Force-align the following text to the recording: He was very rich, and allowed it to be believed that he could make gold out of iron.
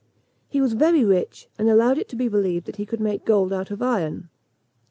He 0.47 0.59
was 0.61 0.73
very 0.73 1.05
rich, 1.05 1.47
and 1.59 1.69
allowed 1.69 1.99
it 1.99 2.09
to 2.09 2.15
be 2.15 2.27
believed 2.27 2.65
that 2.65 2.77
he 2.77 2.87
could 2.87 2.99
make 2.99 3.23
gold 3.23 3.53
out 3.53 3.69
of 3.69 3.83
iron. 3.83 4.29